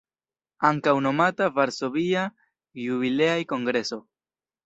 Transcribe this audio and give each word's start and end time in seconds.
Ankaŭ 0.69 0.93
nomata 1.07 1.49
"Varsovia 1.57 2.23
Jubilea 2.87 3.35
Kongreso". 3.55 4.01